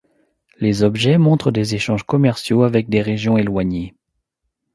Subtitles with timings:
[0.57, 3.93] Les objets montrent des échanges commerciaux avec des régions éloignées.